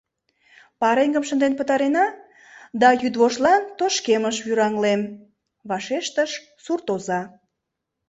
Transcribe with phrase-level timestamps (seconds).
[0.79, 2.05] —Пареҥгым шынден пытарена,
[2.81, 5.01] да йӱдвоштлан тошкемыш вӱраҥлем,—
[5.69, 6.31] вашештыш
[6.63, 7.21] суртоза.